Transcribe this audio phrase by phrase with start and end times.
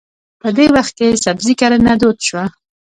[0.41, 2.45] په دې وخت کې سبزي کرنه دود شوه.